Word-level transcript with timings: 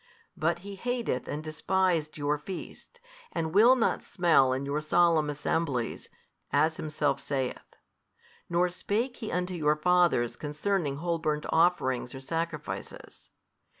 But 0.35 0.59
He 0.65 0.77
hath 0.77 0.83
hated 0.85 1.27
and 1.27 1.43
despised 1.43 2.17
your 2.17 2.39
feasts, 2.39 2.99
and 3.31 3.53
will 3.53 3.75
not 3.75 4.01
smell 4.01 4.51
in 4.51 4.65
your 4.65 4.81
solemn 4.81 5.29
assemblies, 5.29 6.09
as 6.51 6.77
Himself 6.77 7.19
saith: 7.19 7.75
nor 8.49 8.67
spake 8.67 9.17
He 9.17 9.31
unto 9.31 9.53
your 9.53 9.75
fathers 9.75 10.35
concerning 10.35 10.95
whole 10.97 11.19
burnt 11.19 11.45
offerings 11.51 12.15
or 12.15 12.19
sacrifices. 12.19 13.29